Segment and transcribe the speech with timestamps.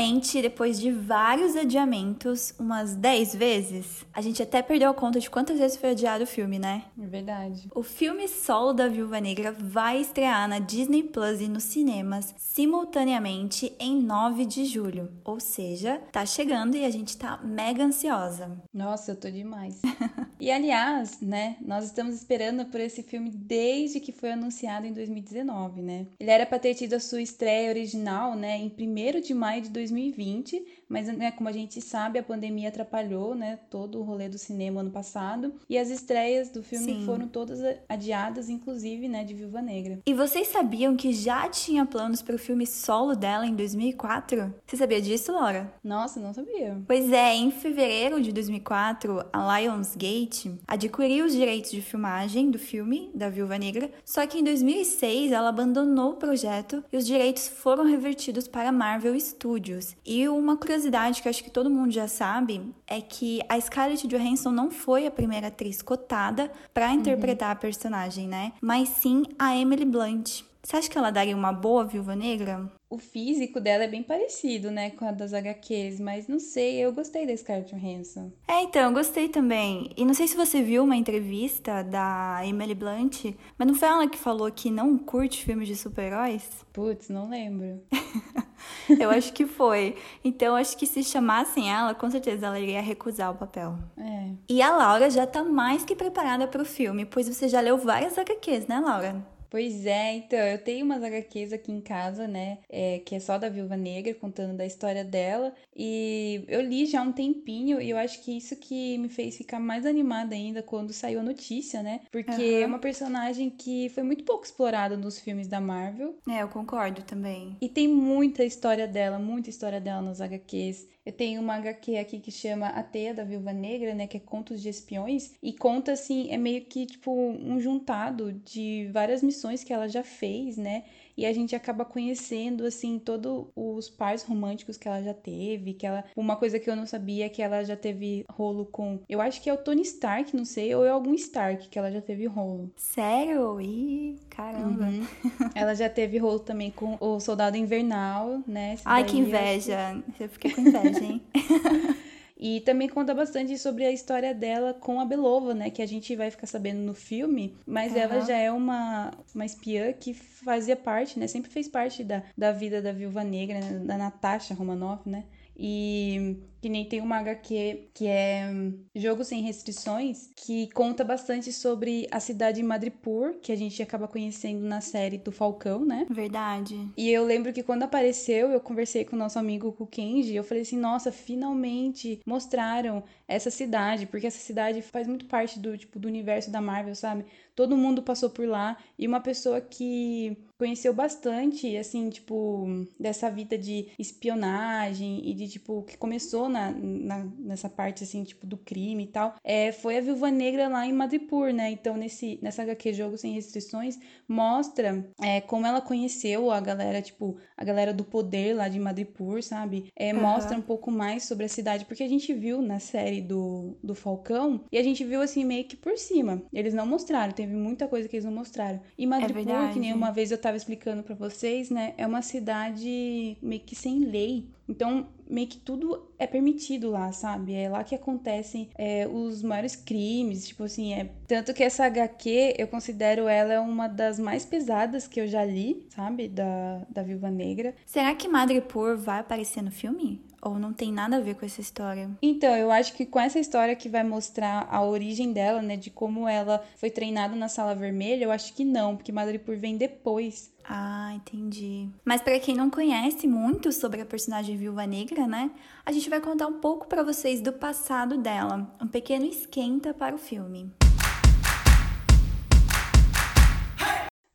[0.00, 5.28] Finalmente, depois de vários adiamentos, umas 10 vezes, a gente até perdeu a conta de
[5.28, 6.84] quantas vezes foi adiado o filme, né?
[6.98, 7.68] É verdade.
[7.74, 13.74] O filme solo da Viúva Negra vai estrear na Disney Plus e nos cinemas simultaneamente
[13.78, 15.12] em 9 de julho.
[15.22, 18.58] Ou seja, tá chegando e a gente tá mega ansiosa.
[18.72, 19.82] Nossa, eu tô demais.
[20.40, 25.82] e aliás, né, nós estamos esperando por esse filme desde que foi anunciado em 2019,
[25.82, 26.06] né?
[26.18, 29.68] Ele era pra ter tido a sua estreia original, né, em 1 de maio de
[29.90, 34.36] 2020, mas né, como a gente sabe, a pandemia atrapalhou, né, todo o rolê do
[34.36, 37.06] cinema ano passado, e as estreias do filme Sim.
[37.06, 40.00] foram todas adiadas, inclusive, né, de Viúva Negra.
[40.04, 44.52] E vocês sabiam que já tinha planos para o filme solo dela em 2004?
[44.66, 45.72] Você sabia disso, Laura?
[45.84, 46.76] Nossa, não sabia.
[46.86, 53.10] Pois é, em fevereiro de 2004, a Lionsgate adquiriu os direitos de filmagem do filme
[53.14, 57.84] da Viúva Negra, só que em 2006 ela abandonou o projeto e os direitos foram
[57.84, 59.94] revertidos para a Marvel Studios.
[60.04, 60.79] E uma curiosidade
[61.22, 65.06] que eu acho que todo mundo já sabe é que a Scarlett Johansson não foi
[65.06, 68.52] a primeira atriz cotada para interpretar a personagem, né?
[68.60, 70.42] Mas sim a Emily Blunt.
[70.62, 72.70] Você acha que ela daria uma boa Viúva Negra?
[72.90, 76.92] O físico dela é bem parecido, né, com a das HQs, mas não sei, eu
[76.92, 78.32] gostei da Scarlett Johansson.
[78.48, 79.90] É, então, eu gostei também.
[79.96, 84.08] E não sei se você viu uma entrevista da Emily Blunt, mas não foi ela
[84.08, 86.66] que falou que não curte filmes de super-heróis?
[86.72, 87.80] Putz, não lembro.
[89.00, 89.96] eu acho que foi.
[90.24, 93.78] Então, acho que se chamassem ela, com certeza ela iria recusar o papel.
[93.96, 94.30] É.
[94.48, 98.18] E a Laura já tá mais que preparada pro filme, pois você já leu várias
[98.18, 99.24] HQs, né, Laura?
[99.50, 103.36] Pois é, então, eu tenho umas HQs aqui em casa, né, é, que é só
[103.36, 107.90] da Viúva Negra, contando da história dela, e eu li já há um tempinho, e
[107.90, 111.82] eu acho que isso que me fez ficar mais animada ainda quando saiu a notícia,
[111.82, 112.62] né, porque Aham.
[112.62, 117.02] é uma personagem que foi muito pouco explorada nos filmes da Marvel, É, eu concordo
[117.02, 117.56] também.
[117.60, 120.88] e tem muita história dela, muita história dela nos HQs.
[121.10, 124.06] Eu tenho uma HQ aqui que chama A Teia da Viúva Negra, né?
[124.06, 125.32] Que é Contos de Espiões.
[125.42, 130.04] E conta, assim, é meio que, tipo, um juntado de várias missões que ela já
[130.04, 130.84] fez, né?
[131.16, 135.74] E a gente acaba conhecendo, assim, todos os pares românticos que ela já teve.
[135.74, 136.04] Que ela...
[136.16, 139.00] Uma coisa que eu não sabia é que ela já teve rolo com...
[139.08, 140.74] Eu acho que é o Tony Stark, não sei.
[140.74, 142.70] Ou é algum Stark que ela já teve rolo.
[142.76, 143.60] Sério?
[143.60, 144.84] Ih, caramba.
[144.86, 145.06] Uhum.
[145.54, 148.74] ela já teve rolo também com o Soldado Invernal, né?
[148.74, 150.02] Esse Ai, que eu- inveja.
[150.18, 151.22] Eu fiquei com inveja, hein?
[152.42, 155.68] E também conta bastante sobre a história dela com a Belova, né?
[155.68, 157.54] Que a gente vai ficar sabendo no filme.
[157.66, 158.26] Mas ela Aham.
[158.26, 161.26] já é uma, uma espiã que fazia parte, né?
[161.26, 163.84] Sempre fez parte da, da vida da Viúva Negra, né?
[163.84, 165.24] da Natasha Romanoff, né?
[165.54, 171.52] E que nem tem uma HQ que é hum, Jogo Sem Restrições, que conta bastante
[171.52, 176.06] sobre a cidade de Madripoor, que a gente acaba conhecendo na série do Falcão, né?
[176.10, 176.88] Verdade.
[176.96, 180.34] E eu lembro que quando apareceu, eu conversei com o nosso amigo com o Kenji,
[180.34, 185.78] eu falei assim, nossa, finalmente mostraram essa cidade, porque essa cidade faz muito parte do
[185.78, 187.24] tipo do universo da Marvel, sabe?
[187.54, 192.66] Todo mundo passou por lá e uma pessoa que conheceu bastante, assim, tipo,
[192.98, 198.46] dessa vida de espionagem e de, tipo, que começou na, na- nessa parte, assim, tipo,
[198.46, 201.70] do crime e tal, é, foi a Viúva Negra lá em Madripoor, né?
[201.70, 207.36] Então, nesse, nessa HQ Jogo Sem Restrições, mostra é, como ela conheceu a galera, tipo,
[207.56, 209.86] a galera do poder lá de Madripoor, sabe?
[209.96, 210.20] É, Aham.
[210.20, 213.94] Mostra um pouco mais sobre a cidade, porque a gente viu na série do, do
[213.94, 216.42] Falcão e a gente viu assim meio que por cima.
[216.52, 218.80] Eles não mostraram, teve muita coisa que eles não mostraram.
[218.96, 219.72] E Madripoor, verdade.
[219.74, 221.94] que nem uma vez eu tava explicando pra vocês, né?
[221.96, 224.48] É uma cidade meio que sem lei.
[224.70, 227.54] Então, meio que tudo é permitido lá, sabe?
[227.54, 231.10] É lá que acontecem é, os maiores crimes, tipo assim, é...
[231.26, 235.86] Tanto que essa HQ, eu considero ela uma das mais pesadas que eu já li,
[235.88, 236.28] sabe?
[236.28, 237.74] Da, da Viúva Negra.
[237.84, 240.22] Será que Madripoor vai aparecer no filme?
[240.42, 242.10] Ou não tem nada a ver com essa história?
[242.22, 245.76] Então, eu acho que com essa história que vai mostrar a origem dela, né?
[245.76, 249.76] De como ela foi treinada na Sala Vermelha, eu acho que não, porque Madripoor vem
[249.76, 250.50] depois.
[250.64, 251.88] Ah, entendi.
[252.04, 255.50] Mas para quem não conhece muito sobre a personagem Viúva Negra, né?
[255.84, 260.14] A gente vai contar um pouco para vocês do passado dela, um pequeno esquenta para
[260.14, 260.72] o filme.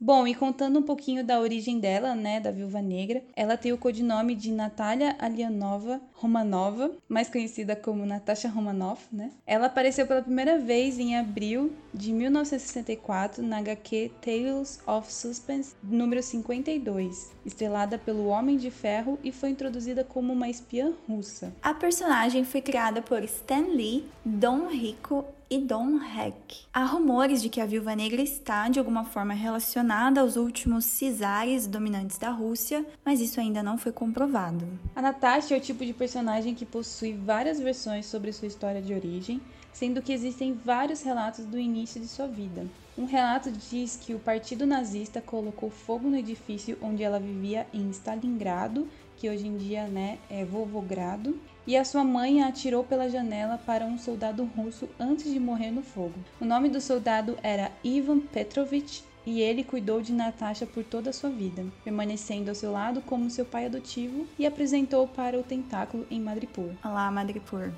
[0.05, 3.77] Bom, e contando um pouquinho da origem dela, né, da Viúva Negra, ela tem o
[3.77, 9.31] codinome de Natália Alianova Romanova, mais conhecida como Natasha Romanoff, né?
[9.47, 16.21] Ela apareceu pela primeira vez em abril de 1964 na HQ Tales of Suspense número
[16.21, 21.51] 52, estrelada pelo Homem de Ferro e foi introduzida como uma espiã russa.
[21.63, 26.65] A personagem foi criada por Stan Lee, Don Rico e Don Heck.
[26.73, 31.67] Há rumores de que a Viúva Negra está de alguma forma relacionada aos últimos cisares
[31.67, 34.67] dominantes da Rússia, mas isso ainda não foi comprovado.
[34.95, 38.93] A Natasha é o tipo de personagem que possui várias versões sobre sua história de
[38.93, 39.39] origem,
[39.71, 42.65] sendo que existem vários relatos do início de sua vida.
[42.97, 47.89] Um relato diz que o partido nazista colocou fogo no edifício onde ela vivia em
[47.89, 48.87] Stalingrado,
[49.17, 53.59] que hoje em dia né, é Volvogrado, e a sua mãe a atirou pela janela
[53.65, 56.15] para um soldado russo antes de morrer no fogo.
[56.39, 61.13] O nome do soldado era Ivan Petrovich e ele cuidou de Natasha por toda a
[61.13, 66.05] sua vida, permanecendo ao seu lado como seu pai adotivo e apresentou para o tentáculo
[66.11, 66.71] em Madripoor.
[66.83, 67.71] Olá, Madripoor.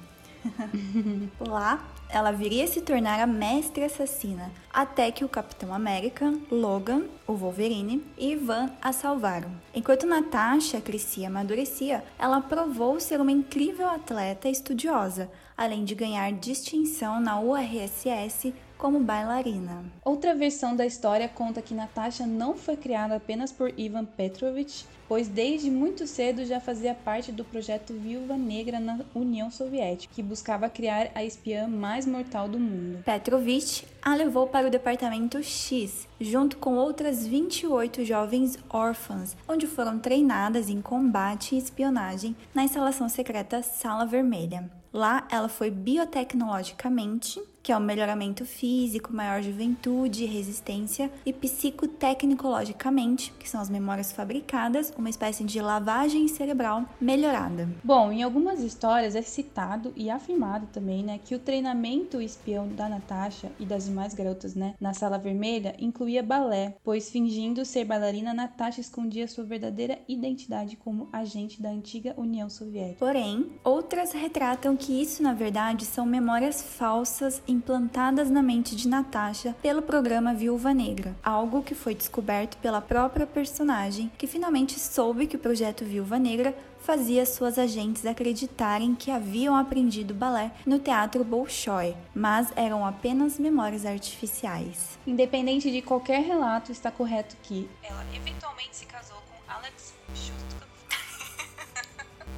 [1.40, 7.04] Lá, ela viria a se tornar a mestre assassina, até que o Capitão América, Logan,
[7.28, 9.52] o Wolverine e Ivan a salvaram.
[9.74, 16.32] Enquanto Natasha crescia e amadurecia, ela provou ser uma incrível atleta estudiosa, além de ganhar
[16.32, 19.84] distinção na URSS como bailarina.
[20.06, 25.28] Outra versão da história conta que Natasha não foi criada apenas por Ivan Petrovich, pois
[25.28, 30.70] desde muito cedo já fazia parte do projeto Viúva Negra na União Soviética, que buscava
[30.70, 33.04] criar a espiã mais mortal do mundo.
[33.04, 39.98] Petrovich a levou para o departamento X, junto com outras 28 jovens órfãs, onde foram
[39.98, 44.70] treinadas em combate e espionagem na instalação secreta Sala Vermelha.
[44.98, 53.50] Lá, ela foi biotecnologicamente, que é o melhoramento físico, maior juventude, resistência, e psicotecnologicamente, que
[53.50, 57.68] são as memórias fabricadas, uma espécie de lavagem cerebral melhorada.
[57.84, 62.88] Bom, em algumas histórias é citado e afirmado também, né, que o treinamento espião da
[62.88, 68.34] Natasha e das demais garotas, né, na sala vermelha incluía balé, pois fingindo ser bailarina,
[68.34, 73.06] Natasha escondia sua verdadeira identidade como agente da antiga União Soviética.
[73.06, 79.56] Porém, outras retratam que isso na verdade são memórias falsas implantadas na mente de Natasha
[79.64, 85.36] pelo programa Viúva Negra, algo que foi descoberto pela própria personagem, que finalmente soube que
[85.36, 91.98] o projeto Viúva Negra fazia suas agentes acreditarem que haviam aprendido balé no teatro Bolshoi,
[92.14, 95.00] mas eram apenas memórias artificiais.
[95.06, 100.70] Independente de qualquer relato, está correto que ela eventualmente se casou com Alex Shostakov.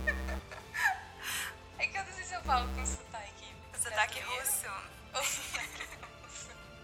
[1.78, 3.09] é que eu não sei se eu falo com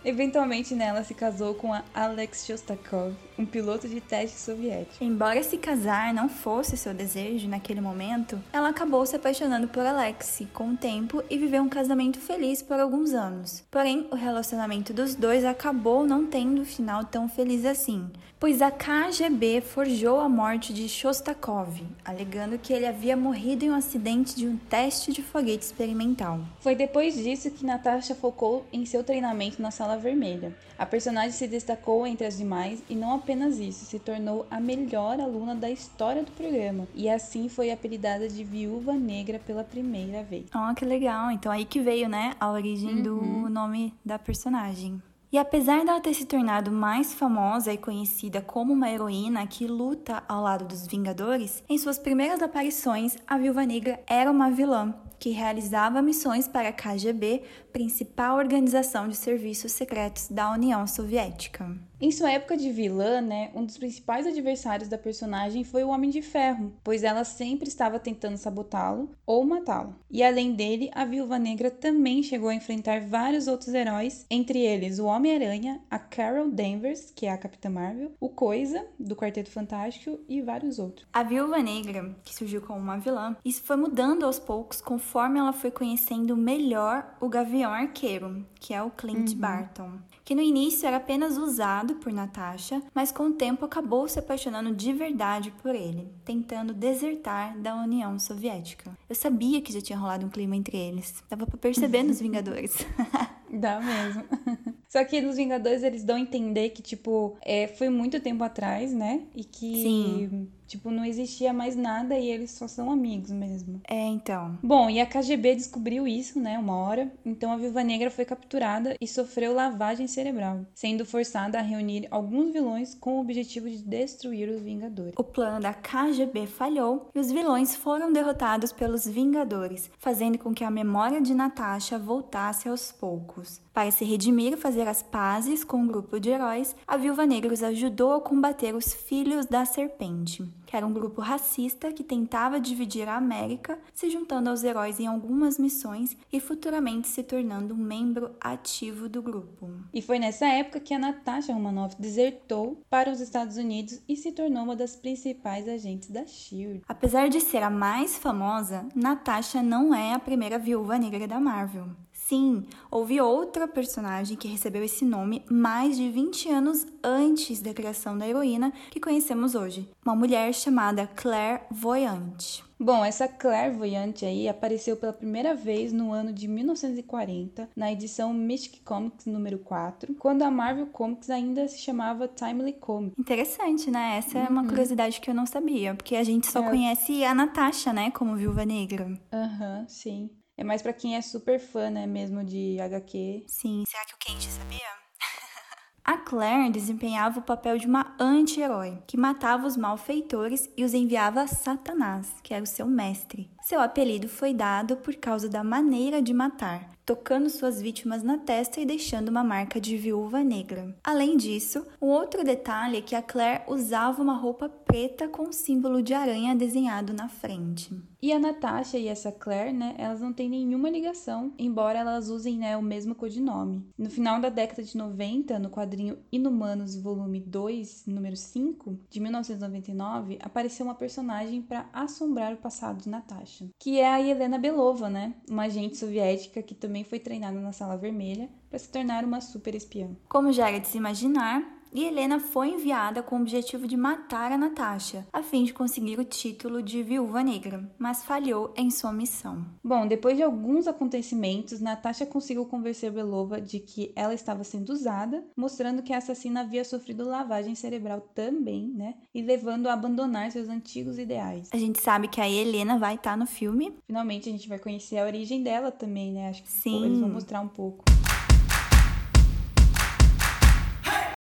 [0.06, 5.04] Eventualmente nela se casou com a Alex Shostakov, um piloto de teste soviético.
[5.04, 10.48] Embora se casar não fosse seu desejo naquele momento, ela acabou se apaixonando por Alexei
[10.54, 13.64] com o tempo e viveu um casamento feliz por alguns anos.
[13.72, 18.08] Porém, o relacionamento dos dois acabou não tendo um final tão feliz assim,
[18.40, 23.76] pois a KGB forjou a morte de Shostakov, alegando que ele havia morrido em um
[23.76, 26.42] acidente de um teste de foguete experimental.
[26.60, 30.54] Foi depois disso que Natasha focou em seu treinamento na sala vermelha.
[30.78, 35.20] A personagem se destacou entre as demais e não apenas isso, se tornou a melhor
[35.20, 40.46] aluna da história do programa e assim foi apelidada de Viúva Negra pela primeira vez.
[40.54, 41.32] Oh, que legal!
[41.32, 43.02] Então aí que veio, né, a origem uhum.
[43.02, 45.02] do nome da personagem.
[45.32, 50.24] E apesar dela ter se tornado mais famosa e conhecida como uma heroína que luta
[50.30, 55.30] ao lado dos Vingadores, em suas primeiras aparições, a Viúva Negra era uma vilã que
[55.30, 61.76] realizava missões para a KGB, principal organização de serviços secretos da União Soviética.
[62.00, 66.10] Em sua época de vilã, né, um dos principais adversários da personagem foi o Homem
[66.10, 69.96] de Ferro, pois ela sempre estava tentando sabotá-lo ou matá-lo.
[70.12, 75.00] E além dele, a Viúva Negra também chegou a enfrentar vários outros heróis, entre eles
[75.00, 80.20] o Homem-Aranha, a Carol Danvers, que é a Capitã Marvel, o Coisa, do Quarteto Fantástico
[80.28, 81.08] e vários outros.
[81.14, 85.54] A Viúva Negra, que surgiu como uma vilã, isso foi mudando aos poucos conforme ela
[85.54, 89.38] foi conhecendo melhor o Gavião Arqueiro, que é o Clint uhum.
[89.38, 89.92] Barton
[90.26, 94.74] que no início era apenas usado por Natasha, mas com o tempo acabou se apaixonando
[94.74, 98.98] de verdade por ele, tentando desertar da União Soviética.
[99.08, 101.24] Eu sabia que já tinha rolado um clima entre eles.
[101.30, 102.76] Dava para perceber nos Vingadores.
[103.54, 104.24] Dá mesmo.
[104.90, 108.92] Só que nos Vingadores eles dão a entender que, tipo, é, foi muito tempo atrás,
[108.92, 109.28] né?
[109.36, 109.84] E que.
[109.84, 113.82] Sim Tipo, não existia mais nada e eles só são amigos mesmo.
[113.88, 114.58] É, então.
[114.64, 117.12] Bom, e a KGB descobriu isso, né, uma hora.
[117.26, 122.52] Então a Viúva Negra foi capturada e sofreu lavagem cerebral, sendo forçada a reunir alguns
[122.52, 125.14] vilões com o objetivo de destruir os Vingadores.
[125.18, 130.64] O plano da KGB falhou e os vilões foram derrotados pelos Vingadores, fazendo com que
[130.64, 133.62] a memória de Natasha voltasse aos poucos.
[133.74, 137.54] Para se redimir e fazer as pazes com um grupo de heróis, a Viúva Negra
[137.54, 142.60] os ajudou a combater os Filhos da Serpente, que era um grupo racista que tentava
[142.60, 147.78] dividir a América, se juntando aos heróis em algumas missões e futuramente se tornando um
[147.78, 149.70] membro ativo do grupo.
[149.94, 154.32] E foi nessa época que a Natasha Romanoff desertou para os Estados Unidos e se
[154.32, 156.82] tornou uma das principais agentes da SHIELD.
[156.88, 161.88] Apesar de ser a mais famosa, Natasha não é a primeira viúva negra da Marvel.
[162.28, 168.18] Sim, houve outra personagem que recebeu esse nome mais de 20 anos antes da criação
[168.18, 172.64] da heroína que conhecemos hoje, uma mulher chamada Claire Voyant.
[172.80, 178.82] Bom, essa clairvoyante aí apareceu pela primeira vez no ano de 1940, na edição Mystic
[178.84, 183.20] Comics número 4, quando a Marvel Comics ainda se chamava Timely Comics.
[183.20, 184.18] Interessante, né?
[184.18, 184.68] Essa é uma Uhum.
[184.68, 186.70] curiosidade que eu não sabia, porque a gente só É.
[186.72, 189.16] conhece a Natasha, né, como Viúva Negra.
[189.32, 190.32] Aham, sim.
[190.58, 193.44] É mais pra quem é super fã, né, mesmo de HQ.
[193.48, 194.80] Sim, será que o Kenji sabia?
[196.06, 201.42] A Claire desempenhava o papel de uma anti-herói, que matava os malfeitores e os enviava
[201.42, 203.50] a Satanás, que era o seu mestre.
[203.64, 208.80] Seu apelido foi dado por causa da maneira de matar, tocando suas vítimas na testa
[208.80, 210.96] e deixando uma marca de viúva negra.
[211.04, 215.52] Além disso, um outro detalhe é que a Claire usava uma roupa preta com um
[215.52, 218.00] símbolo de aranha desenhado na frente.
[218.26, 222.58] E a Natasha e essa Claire, né, elas não têm nenhuma ligação, embora elas usem,
[222.58, 223.86] né, o mesmo codinome.
[223.96, 230.40] No final da década de 90, no quadrinho Inumanos volume 2, número 5, de 1999,
[230.42, 235.36] apareceu uma personagem para assombrar o passado de Natasha, que é a Helena Belova, né,
[235.48, 239.76] uma agente soviética que também foi treinada na Sala Vermelha para se tornar uma super
[239.76, 240.10] espiã.
[240.28, 244.52] Como já era de se imaginar, e Helena foi enviada com o objetivo de matar
[244.52, 249.14] a Natasha, a fim de conseguir o título de viúva negra, mas falhou em sua
[249.14, 249.66] missão.
[249.82, 255.42] Bom, depois de alguns acontecimentos, Natasha conseguiu convencer Belova de que ela estava sendo usada,
[255.56, 259.14] mostrando que a assassina havia sofrido lavagem cerebral também, né?
[259.34, 261.70] E levando a abandonar seus antigos ideais.
[261.72, 263.94] A gente sabe que a Helena vai estar no filme.
[264.06, 266.50] Finalmente a gente vai conhecer a origem dela também, né?
[266.50, 267.06] Acho que Sim.
[267.06, 268.04] eles vão mostrar um pouco.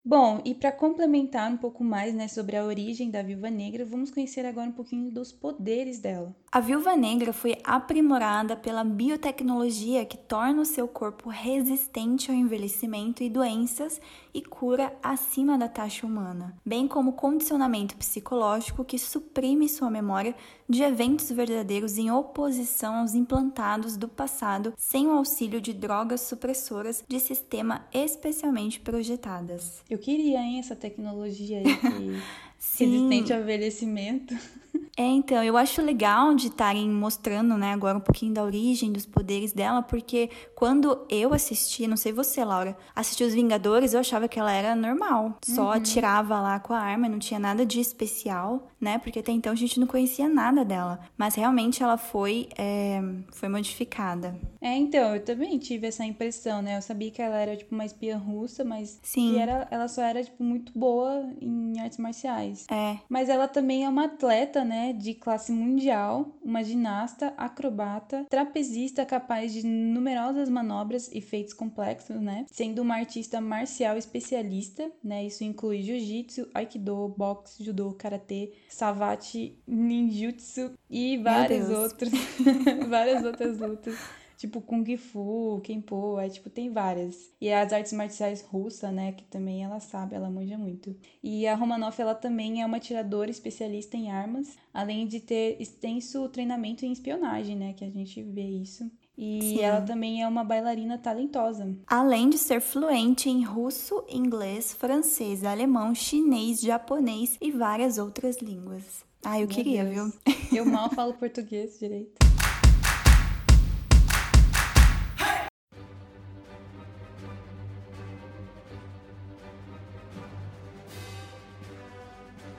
[0.07, 4.11] Bom, e para complementar um pouco mais, né, sobre a origem da Viúva Negra, vamos
[4.11, 6.37] conhecer agora um pouquinho dos poderes dela.
[6.53, 13.23] A viúva negra foi aprimorada pela biotecnologia que torna o seu corpo resistente ao envelhecimento
[13.23, 13.99] e doenças
[14.35, 20.35] e cura acima da taxa humana, bem como condicionamento psicológico que suprime sua memória
[20.69, 27.05] de eventos verdadeiros em oposição aos implantados do passado sem o auxílio de drogas supressoras
[27.07, 29.83] de sistema especialmente projetadas.
[29.89, 32.21] Eu queria, hein, essa tecnologia aí que
[32.85, 34.35] resistente ao envelhecimento.
[34.97, 39.05] É, então, eu acho legal de estarem mostrando, né, agora um pouquinho da origem dos
[39.05, 44.29] poderes dela, porque quando eu assisti, não sei você, Laura, assisti Os Vingadores, eu achava
[44.29, 45.37] que ela era normal.
[45.43, 49.53] Só atirava lá com a arma, não tinha nada de especial, né, porque até então
[49.53, 51.01] a gente não conhecia nada dela.
[51.17, 53.01] Mas realmente ela foi, é,
[53.33, 54.39] foi modificada.
[54.61, 56.77] É, então, eu também tive essa impressão, né?
[56.77, 59.39] Eu sabia que ela era, tipo, uma espiã russa, mas Sim.
[59.39, 62.67] era, ela só era, tipo, muito boa em artes marciais.
[62.71, 69.05] É, Mas ela também é uma atleta, né, de classe mundial, uma ginasta, acrobata, trapezista
[69.05, 75.45] capaz de numerosas manobras e feitos complexos, né, sendo uma artista marcial especialista, né, isso
[75.45, 82.11] inclui jiu-jitsu, aikido, boxe, judô, karatê, savate, ninjutsu e várias outras,
[82.89, 83.97] várias outras lutas.
[84.37, 87.33] Tipo Kung Fu, Kenpo, é tipo, tem várias.
[87.41, 90.95] E as artes marciais russas, né, que também ela sabe, ela manja muito.
[91.23, 96.29] E a Romanoff, ela também é uma atiradora especialista em armas, além de ter extenso
[96.29, 98.91] treinamento em espionagem, né, que a gente vê isso.
[99.17, 99.61] E Sim.
[99.61, 101.73] ela também é uma bailarina talentosa.
[101.87, 109.05] além de ser fluente em russo, inglês, francês, alemão, chinês, japonês e várias outras línguas.
[109.25, 110.13] Ah, eu Meu queria, Deus.
[110.27, 110.59] viu?
[110.59, 112.13] Eu mal falo português direito.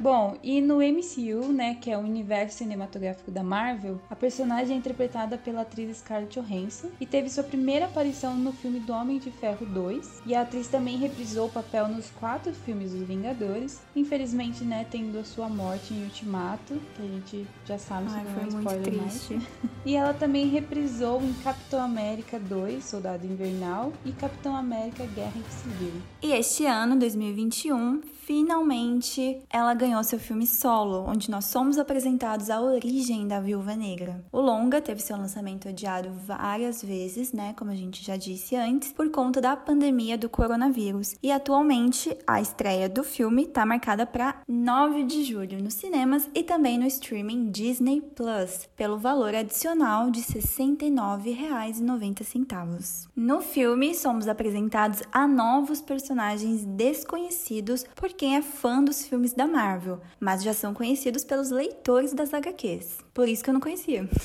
[0.05, 4.77] Bom, e no MCU, né, que é o universo cinematográfico da Marvel, a personagem é
[4.77, 9.31] interpretada pela atriz Scarlett Johansson e teve sua primeira aparição no filme do Homem de
[9.31, 10.21] Ferro 2.
[10.27, 15.17] E a atriz também reprisou o papel nos quatro filmes dos Vingadores, infelizmente, né, tendo
[15.17, 19.33] a sua morte em Ultimato, que a gente já sabe, se foi muito spoiler triste.
[19.33, 19.47] mais.
[19.85, 25.93] E ela também reprisou em Capitão América 2, Soldado Invernal, e Capitão América Guerra Civil.
[26.23, 32.59] E este ano, 2021, finalmente ela ganhou seu filme solo, onde nós somos apresentados a
[32.59, 34.25] origem da Viúva Negra.
[34.31, 38.91] O longa teve seu lançamento adiado várias vezes, né, como a gente já disse antes,
[38.91, 41.15] por conta da pandemia do coronavírus.
[41.21, 46.41] E atualmente a estreia do filme está marcada para 9 de julho nos cinemas e
[46.43, 53.07] também no streaming Disney Plus, pelo valor adicional de R$ 69,90.
[53.15, 59.47] No filme, somos apresentados a novos personagens desconhecidos por quem é fã dos filmes da
[59.47, 59.75] Marvel,
[60.19, 62.99] mas já são conhecidos pelos leitores das HQs.
[63.13, 64.09] Por isso que eu não conhecia.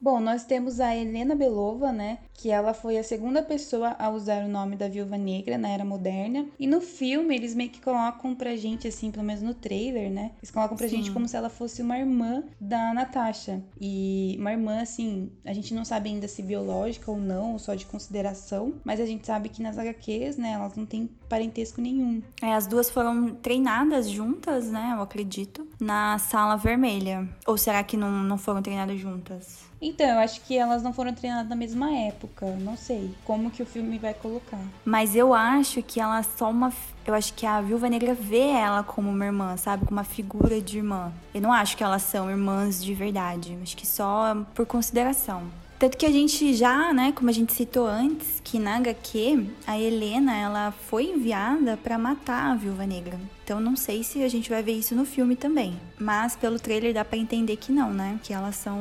[0.00, 2.18] Bom, nós temos a Helena Belova, né?
[2.36, 5.84] Que ela foi a segunda pessoa a usar o nome da Viúva Negra na Era
[5.84, 6.46] Moderna.
[6.58, 10.32] E no filme, eles meio que colocam pra gente, assim, pelo menos no trailer, né?
[10.38, 10.96] Eles colocam pra Sim.
[10.96, 13.62] gente como se ela fosse uma irmã da Natasha.
[13.80, 17.74] E uma irmã, assim, a gente não sabe ainda se biológica ou não, ou só
[17.74, 18.74] de consideração.
[18.84, 22.22] Mas a gente sabe que nas HQs, né, elas não têm parentesco nenhum.
[22.42, 24.92] É, as duas foram treinadas juntas, né?
[24.96, 27.28] Eu acredito, na sala vermelha.
[27.46, 29.64] Ou será que não, não foram treinadas juntas?
[29.80, 32.25] Então, eu acho que elas não foram treinadas na mesma época.
[32.60, 34.60] Não sei como que o filme vai colocar.
[34.84, 36.72] Mas eu acho que ela é só uma.
[37.06, 39.84] Eu acho que a Viúva Negra vê ela como uma irmã, sabe?
[39.84, 41.12] Como uma figura de irmã.
[41.34, 43.56] Eu não acho que elas são irmãs de verdade.
[43.62, 45.44] Acho que só por consideração.
[45.78, 49.78] Tanto que a gente já, né, como a gente citou antes, que na HQ, a
[49.78, 53.20] Helena, ela foi enviada pra matar a Viúva Negra.
[53.44, 55.78] Então não sei se a gente vai ver isso no filme também.
[55.98, 58.18] Mas pelo trailer dá pra entender que não, né?
[58.22, 58.78] Que elas são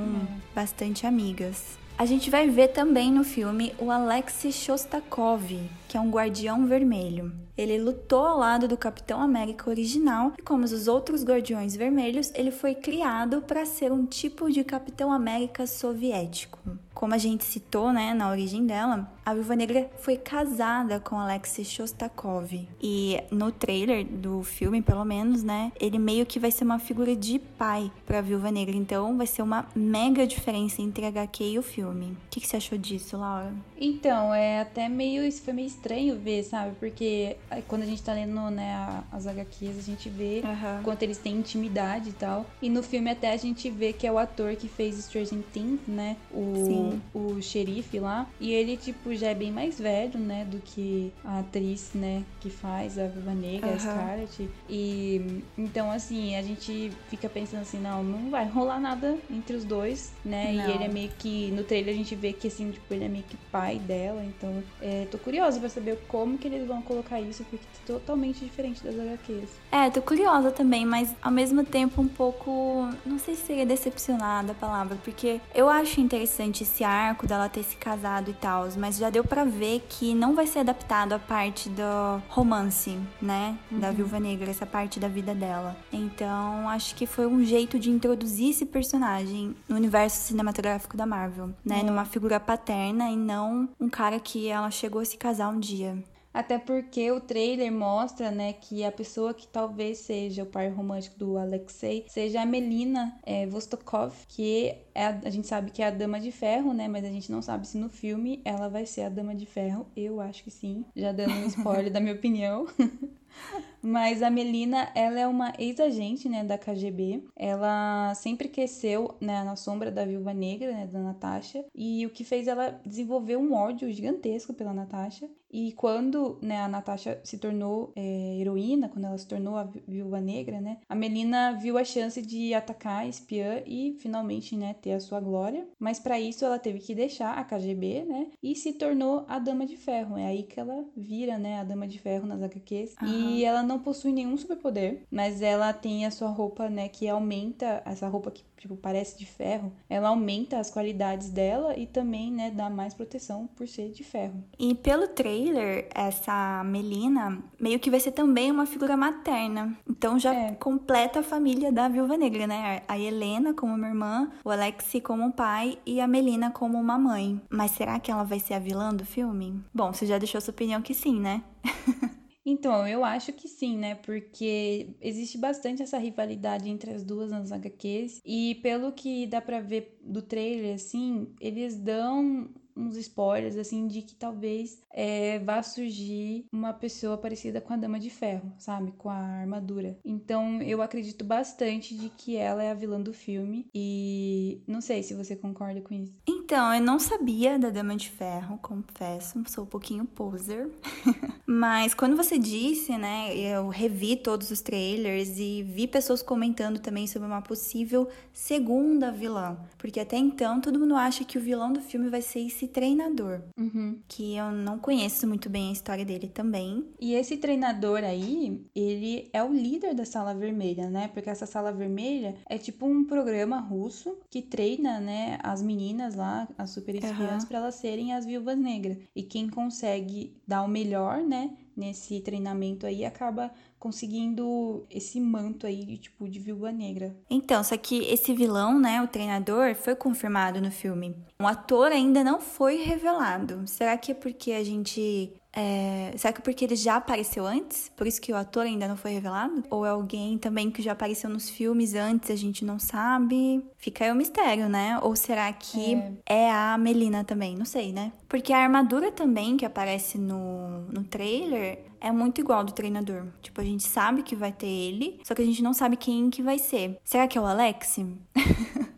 [0.55, 1.77] bastante amigas.
[1.97, 7.31] A gente vai ver também no filme o Alexei Shostakov, que é um guardião vermelho.
[7.57, 12.51] Ele lutou ao lado do Capitão América original e, como os outros Guardiões Vermelhos, ele
[12.51, 16.59] foi criado para ser um tipo de Capitão América soviético.
[16.93, 21.65] Como a gente citou, né, na origem dela, a Viúva Negra foi casada com Alexei
[21.65, 22.53] Shostakov.
[22.81, 27.13] E no trailer do filme, pelo menos, né, ele meio que vai ser uma figura
[27.13, 28.77] de pai para a Viúva Negra.
[28.77, 32.11] Então, vai ser uma mega diferença entre a HQ e o filme.
[32.11, 33.51] O que, que você achou disso, Laura?
[33.77, 35.21] Então, é até meio.
[35.21, 36.75] Isso foi meio estranho ver, sabe?
[36.79, 37.35] Porque
[37.67, 40.81] quando a gente tá lendo, né, a- as HQs, a gente vê Aham.
[40.83, 42.49] quanto eles têm intimidade e tal.
[42.61, 45.81] E no filme até a gente vê que é o ator que fez Stranger Things,
[45.87, 46.17] né?
[46.31, 47.01] O, Sim.
[47.13, 48.29] o xerife lá.
[48.39, 50.45] E ele, tipo, já é bem mais velho, né?
[50.45, 52.23] Do que a atriz, né?
[52.39, 53.79] Que faz a Viva Negra, a Aham.
[53.79, 54.49] Scarlett.
[54.69, 59.63] E então, assim, a gente fica pensando assim, não, não vai rolar nada entre os
[59.65, 60.53] dois, né?
[60.53, 60.67] Não.
[60.67, 61.51] E ele é meio que.
[61.51, 64.23] No trailer a gente vê que, assim, tipo, ele é meio que pai dela.
[64.23, 68.43] Então, é, tô curiosa pra saber como que eles vão colocar isso, porque é totalmente
[68.43, 69.49] diferente das HQs.
[69.71, 72.87] É, tô curiosa também, mas ao mesmo tempo um pouco.
[73.05, 77.63] Não sei se seria decepcionada a palavra, porque eu acho interessante esse arco dela ter
[77.63, 81.19] se casado e tal, mas já deu pra ver que não vai ser adaptado a
[81.19, 83.57] parte do romance, né?
[83.69, 85.75] Da Viúva Negra, essa parte da vida dela.
[85.91, 91.49] Então acho que foi um jeito de introduzir esse personagem no universo cinematográfico da Marvel,
[91.63, 91.79] né?
[91.79, 91.83] É.
[91.83, 95.97] Numa figura paterna e não um cara que ela chegou a se casar um dia.
[96.35, 101.17] Até porque o trailer mostra, né, que a pessoa que talvez seja o par romântico
[101.17, 105.87] do Alexei seja a Melina é, Vostokov, que é a, a gente sabe que é
[105.87, 108.85] a Dama de Ferro, né, mas a gente não sabe se no filme ela vai
[108.85, 109.87] ser a Dama de Ferro.
[109.95, 112.67] Eu acho que sim, já dando um spoiler da minha opinião.
[113.85, 117.23] Mas a Melina, ela é uma ex-agente, né, da KGB.
[117.35, 121.63] Ela sempre cresceu, né, na sombra da Viúva Negra, né, da Natasha.
[121.75, 125.29] E o que fez ela desenvolver um ódio gigantesco pela Natasha.
[125.51, 129.83] E quando, né, a Natasha se tornou é, heroína, quando ela se tornou a Vi-
[129.87, 134.73] Viúva Negra, né, a Melina viu a chance de atacar a espiã e finalmente, né,
[134.81, 135.65] ter a sua glória.
[135.79, 139.65] Mas para isso ela teve que deixar a KGB, né, e se tornou a Dama
[139.65, 140.17] de Ferro.
[140.17, 142.95] É aí que ela vira, né, a Dama de Ferro nas HQs.
[143.07, 147.81] E ela não possui nenhum superpoder, mas ela tem a sua roupa, né, que aumenta,
[147.85, 152.51] essa roupa que, tipo, parece de ferro, ela aumenta as qualidades dela e também, né,
[152.51, 154.43] dá mais proteção por ser de ferro.
[154.57, 159.77] E pelo trailer, essa Melina meio que vai ser também uma figura materna.
[159.89, 160.51] Então já É.
[160.55, 162.81] completa a família da Viúva Negra, né?
[162.87, 166.97] A Helena como uma irmã, o Alexi como um pai e a Melina como uma
[166.97, 167.41] mãe.
[167.49, 169.61] Mas será que ela vai ser a vilã do filme?
[169.73, 171.43] Bom, você já deixou sua opinião que sim, né?
[172.45, 173.95] Então, eu acho que sim, né?
[173.95, 178.21] Porque existe bastante essa rivalidade entre as duas nas HQs.
[178.23, 184.01] E pelo que dá pra ver do trailer, assim, eles dão uns spoilers, assim, de
[184.01, 188.91] que talvez é, vá surgir uma pessoa parecida com a Dama de Ferro, sabe?
[188.97, 189.97] Com a armadura.
[190.03, 193.65] Então, eu acredito bastante de que ela é a vilã do filme.
[193.73, 196.13] E não sei se você concorda com isso.
[196.27, 199.41] Então, eu não sabia da Dama de Ferro, confesso.
[199.47, 200.69] Sou um pouquinho poser.
[201.47, 203.35] Mas quando você disse, né?
[203.35, 209.57] Eu revi todos os trailers e vi pessoas comentando também sobre uma possível segunda vilã.
[209.77, 213.41] Porque até então todo mundo acha que o vilão do filme vai ser esse treinador.
[213.57, 213.99] Uhum.
[214.07, 216.85] Que eu não conheço muito bem a história dele também.
[216.99, 221.07] E esse treinador aí, ele é o líder da Sala Vermelha, né?
[221.07, 226.34] Porque essa Sala Vermelha é tipo um programa russo que treina, né, as meninas lá,
[226.57, 227.47] as super espiãs, uhum.
[227.49, 228.97] para elas serem as viúvas negras.
[229.15, 235.85] E quem consegue dar o melhor, né, nesse treinamento aí acaba conseguindo esse manto aí
[235.85, 237.15] de tipo de viúva negra.
[237.29, 241.15] Então, só que esse vilão, né, o treinador, foi confirmado no filme.
[241.39, 243.67] O ator ainda não foi revelado.
[243.67, 246.13] Será que é porque a gente é...
[246.17, 247.89] Será que porque ele já apareceu antes?
[247.95, 249.63] Por isso que o ator ainda não foi revelado?
[249.69, 253.63] Ou é alguém também que já apareceu nos filmes antes, a gente não sabe?
[253.77, 254.99] Fica aí o mistério, né?
[255.01, 255.95] Ou será que
[256.27, 257.55] é, é a Melina também?
[257.55, 258.11] Não sei, né?
[258.27, 263.25] Porque a armadura também que aparece no, no trailer é muito igual do treinador.
[263.41, 266.29] Tipo, a gente sabe que vai ter ele, só que a gente não sabe quem
[266.29, 266.99] que vai ser.
[267.03, 267.97] Será que é o Alex?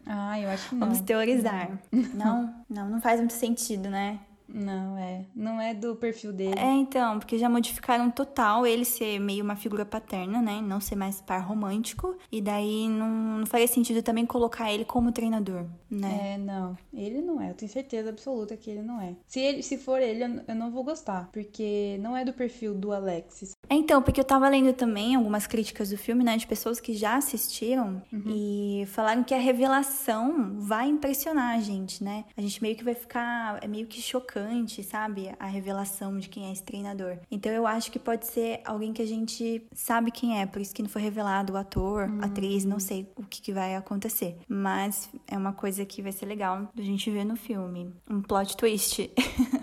[0.06, 0.88] Ah, eu acho que não.
[0.88, 1.80] Vamos teorizar.
[2.13, 4.20] Não, não, não faz muito sentido, né?
[4.48, 5.26] Não, é.
[5.36, 6.58] Não é do perfil dele.
[6.58, 10.62] É, então, porque já modificaram total ele ser meio uma figura paterna, né?
[10.62, 12.16] Não ser mais par romântico.
[12.32, 16.34] E daí não, não faria sentido também colocar ele como treinador, né?
[16.34, 16.78] É, não.
[16.94, 17.50] Ele não é.
[17.50, 19.16] Eu tenho certeza absoluta que ele não é.
[19.26, 21.30] Se, ele, se for ele, eu não vou gostar.
[21.32, 23.57] Porque não é do perfil do Alexis.
[23.69, 26.38] É, então, porque eu tava lendo também algumas críticas do filme, né?
[26.38, 28.23] De pessoas que já assistiram uhum.
[28.27, 32.25] e falaram que a revelação vai impressionar a gente, né?
[32.36, 33.60] A gente meio que vai ficar.
[33.62, 35.32] É meio que chocante chocante, sabe?
[35.39, 37.17] A revelação de quem é esse treinador.
[37.32, 40.73] Então eu acho que pode ser alguém que a gente sabe quem é, por isso
[40.73, 42.19] que não foi revelado o ator, uhum.
[42.21, 44.38] atriz, não sei o que, que, vai acontecer.
[44.47, 47.93] Mas é uma coisa que vai ser legal da gente ver no filme.
[48.10, 49.10] Um plot twist.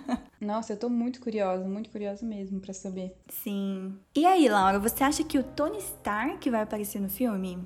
[0.44, 3.16] Nossa, eu tô muito curiosa, muito curiosa mesmo para saber.
[3.28, 3.94] Sim.
[4.14, 7.58] E aí, Laura, você acha que o Tony Stark vai aparecer no filme?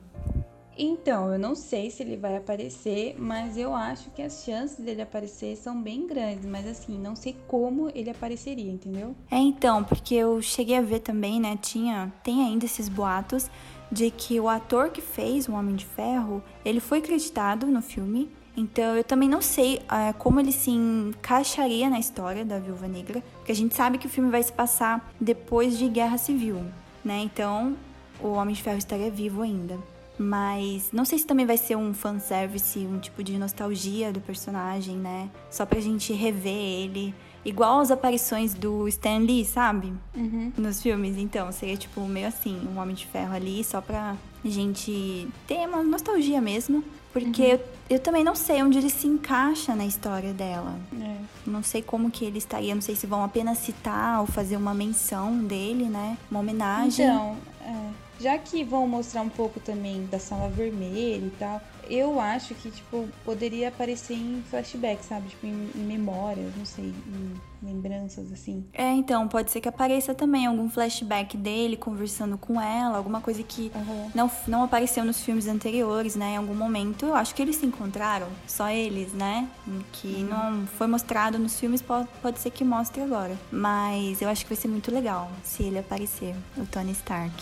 [0.80, 5.02] Então, eu não sei se ele vai aparecer, mas eu acho que as chances dele
[5.02, 6.46] aparecer são bem grandes.
[6.46, 9.16] Mas assim, não sei como ele apareceria, entendeu?
[9.28, 11.58] É, então, porque eu cheguei a ver também, né?
[11.60, 13.50] Tinha, tem ainda esses boatos
[13.90, 18.30] de que o ator que fez o Homem de Ferro, ele foi acreditado no filme.
[18.58, 23.22] Então eu também não sei é, como ele se encaixaria na história da Viúva Negra,
[23.36, 26.64] porque a gente sabe que o filme vai se passar depois de Guerra Civil,
[27.04, 27.20] né?
[27.20, 27.76] Então
[28.20, 29.78] o Homem de Ferro estaria vivo ainda.
[30.18, 34.96] Mas não sei se também vai ser um fanservice, um tipo de nostalgia do personagem,
[34.96, 35.30] né?
[35.48, 37.14] Só pra gente rever ele.
[37.44, 39.92] Igual as aparições do Stan Lee, sabe?
[40.16, 40.52] Uhum.
[40.58, 41.16] Nos filmes.
[41.16, 45.84] Então, seria tipo meio assim, um Homem de Ferro ali, só pra gente ter uma
[45.84, 46.82] nostalgia mesmo.
[47.12, 47.48] Porque uhum.
[47.48, 50.78] eu, eu, também não sei onde ele se encaixa na história dela.
[51.00, 51.16] É.
[51.46, 54.74] Não sei como que ele estaria, não sei se vão apenas citar ou fazer uma
[54.74, 56.18] menção dele, né?
[56.30, 57.06] Uma homenagem.
[57.06, 57.87] Então, é.
[58.20, 62.70] Já que vão mostrar um pouco também da sala vermelha e tal, eu acho que,
[62.70, 65.28] tipo, poderia aparecer em flashback, sabe?
[65.28, 68.64] Tipo, em, em memórias, não sei, em lembranças, assim.
[68.72, 73.42] É, então, pode ser que apareça também algum flashback dele conversando com ela, alguma coisa
[73.42, 74.10] que uhum.
[74.14, 76.34] não, não apareceu nos filmes anteriores, né?
[76.34, 79.48] Em algum momento, eu acho que eles se encontraram, só eles, né?
[79.92, 80.28] Que uhum.
[80.28, 83.36] não foi mostrado nos filmes, pode, pode ser que mostre agora.
[83.50, 87.32] Mas eu acho que vai ser muito legal se ele aparecer, o Tony Stark.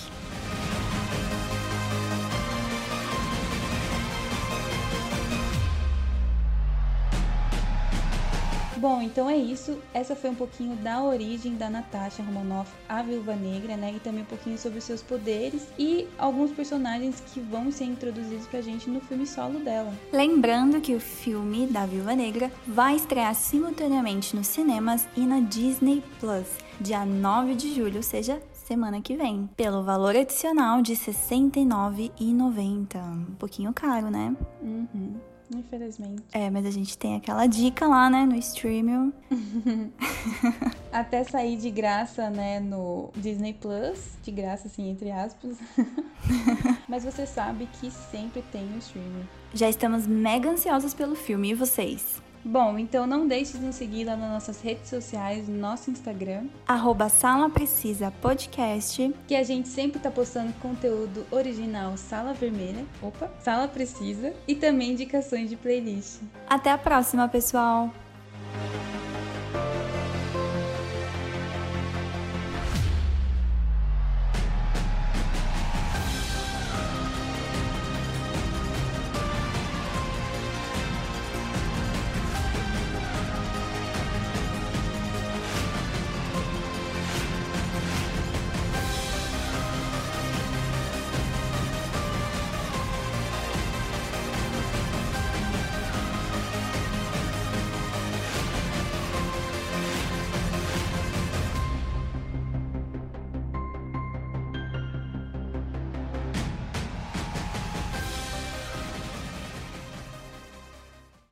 [8.87, 9.83] Bom, então é isso.
[9.93, 13.95] Essa foi um pouquinho da origem da Natasha Romanoff, a Viúva Negra, né?
[13.97, 18.47] E também um pouquinho sobre os seus poderes e alguns personagens que vão ser introduzidos
[18.47, 19.93] pra gente no filme solo dela.
[20.13, 26.01] Lembrando que o filme da Viúva Negra vai estrear simultaneamente nos cinemas e na Disney
[26.21, 26.47] Plus,
[26.81, 32.99] dia 9 de julho, ou seja, semana que vem, pelo valor adicional de R$ 69,90.
[33.03, 34.33] Um pouquinho caro, né?
[34.63, 35.17] Uhum.
[35.55, 36.25] Infelizmente.
[36.33, 39.13] É, mas a gente tem aquela dica lá, né, no streaming.
[40.93, 44.19] Até sair de graça, né, no Disney Plus.
[44.23, 45.57] De graça, assim, entre aspas.
[46.89, 49.29] mas você sabe que sempre tem no streaming.
[49.55, 52.21] Já estamos mega ansiosos pelo filme, e vocês?
[52.49, 56.45] Bom, então não deixe de nos seguir lá nas nossas redes sociais, no nosso Instagram.
[56.65, 59.13] Arroba Sala Precisa Podcast.
[59.27, 62.87] Que a gente sempre tá postando conteúdo original Sala Vermelha.
[63.03, 64.33] Opa, Sala Precisa.
[64.47, 66.21] E também indicações de playlist.
[66.49, 67.91] Até a próxima, pessoal!